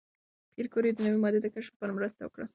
پېیر 0.53 0.67
کوري 0.73 0.89
د 0.93 0.99
نوې 1.05 1.17
ماده 1.23 1.39
د 1.41 1.47
کشف 1.55 1.71
لپاره 1.73 1.95
مرسته 1.97 2.21
وکړه. 2.23 2.45